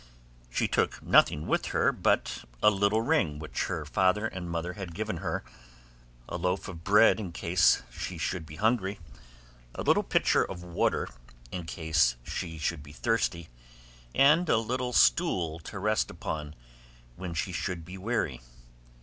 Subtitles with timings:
[0.49, 4.95] She took nothing with her but a little ring which her father and mother had
[4.95, 5.43] given her,
[6.27, 8.99] a loaf of bread in case she should be hungry,
[9.75, 11.07] a little pitcher of water
[11.51, 13.49] in case she should be thirsty,
[14.15, 16.55] and a little stool to rest upon
[17.15, 18.41] when she should be weary.